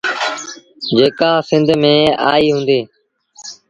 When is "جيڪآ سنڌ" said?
0.95-1.67